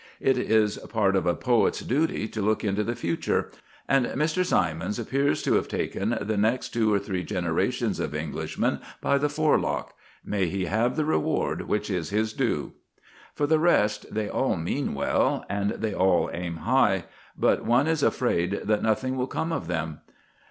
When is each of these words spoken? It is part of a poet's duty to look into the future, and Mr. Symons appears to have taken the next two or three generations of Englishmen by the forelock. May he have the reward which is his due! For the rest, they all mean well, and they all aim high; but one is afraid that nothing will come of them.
It 0.19 0.39
is 0.39 0.79
part 0.89 1.15
of 1.15 1.27
a 1.27 1.35
poet's 1.35 1.81
duty 1.81 2.27
to 2.29 2.41
look 2.41 2.63
into 2.63 2.83
the 2.83 2.95
future, 2.95 3.51
and 3.87 4.07
Mr. 4.07 4.43
Symons 4.43 4.97
appears 4.97 5.43
to 5.43 5.53
have 5.53 5.67
taken 5.67 6.17
the 6.19 6.37
next 6.37 6.69
two 6.69 6.91
or 6.91 6.97
three 6.97 7.23
generations 7.23 7.99
of 7.99 8.15
Englishmen 8.15 8.79
by 8.99 9.19
the 9.19 9.29
forelock. 9.29 9.93
May 10.25 10.47
he 10.47 10.65
have 10.65 10.95
the 10.95 11.05
reward 11.05 11.67
which 11.67 11.91
is 11.91 12.09
his 12.09 12.33
due! 12.33 12.73
For 13.35 13.45
the 13.45 13.59
rest, 13.59 14.11
they 14.11 14.27
all 14.27 14.55
mean 14.55 14.95
well, 14.95 15.45
and 15.47 15.69
they 15.69 15.93
all 15.93 16.31
aim 16.33 16.55
high; 16.55 17.03
but 17.37 17.63
one 17.63 17.85
is 17.85 18.01
afraid 18.01 18.61
that 18.63 18.81
nothing 18.81 19.17
will 19.17 19.27
come 19.27 19.51
of 19.51 19.67
them. 19.67 19.99